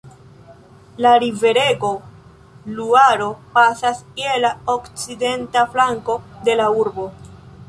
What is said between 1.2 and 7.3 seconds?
riverego Luaro pasas je la okcidenta flanko de la urbo.